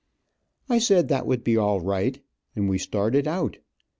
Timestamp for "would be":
1.27-1.55